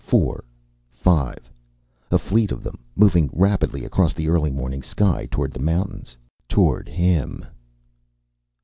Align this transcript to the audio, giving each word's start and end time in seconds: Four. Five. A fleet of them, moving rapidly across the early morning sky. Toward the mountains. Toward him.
Four. 0.03 0.43
Five. 0.89 1.53
A 2.09 2.17
fleet 2.17 2.51
of 2.51 2.63
them, 2.63 2.79
moving 2.95 3.29
rapidly 3.33 3.85
across 3.85 4.13
the 4.15 4.29
early 4.29 4.49
morning 4.49 4.81
sky. 4.81 5.27
Toward 5.29 5.51
the 5.53 5.59
mountains. 5.59 6.17
Toward 6.49 6.89
him. 6.89 7.45